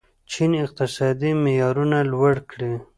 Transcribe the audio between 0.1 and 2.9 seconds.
چین اقتصادي معیارونه لوړ کړي.